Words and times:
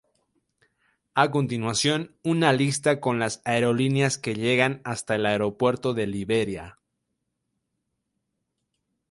A 1.13 1.29
continuación 1.29 2.15
una 2.23 2.53
lista 2.53 2.99
con 2.99 3.19
las 3.19 3.39
aerolíneas 3.45 4.17
que 4.17 4.33
llegan 4.33 4.81
hasta 4.83 5.13
el 5.13 5.27
aeropuerto 5.27 5.93
de 5.93 6.07
Liberia. 6.07 6.79